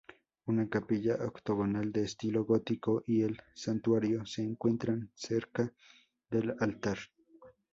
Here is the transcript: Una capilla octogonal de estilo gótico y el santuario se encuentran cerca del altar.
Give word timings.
Una 0.47 0.67
capilla 0.67 1.13
octogonal 1.27 1.91
de 1.91 2.05
estilo 2.05 2.43
gótico 2.43 3.03
y 3.05 3.21
el 3.21 3.39
santuario 3.53 4.25
se 4.25 4.41
encuentran 4.41 5.11
cerca 5.13 5.71
del 6.27 6.55
altar. 6.59 6.97